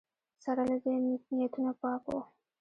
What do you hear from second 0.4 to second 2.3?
سره له دې نیتونه پاک وو